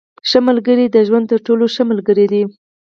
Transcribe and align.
•ښه 0.29 0.39
ملګری 0.47 0.85
د 0.89 0.97
ژوند 1.07 1.25
تر 1.31 1.39
ټولو 1.47 1.65
ښه 1.73 1.83
ملګری 1.91 2.25
دی. 2.33 2.43